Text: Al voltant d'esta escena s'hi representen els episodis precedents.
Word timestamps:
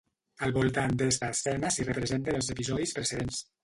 Al 0.47 0.55
voltant 0.55 0.95
d'esta 1.03 1.31
escena 1.37 1.73
s'hi 1.77 1.87
representen 1.93 2.43
els 2.43 2.53
episodis 2.59 3.01
precedents. 3.01 3.45